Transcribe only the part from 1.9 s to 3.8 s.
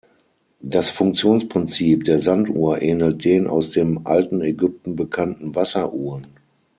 der Sanduhr ähnelt den aus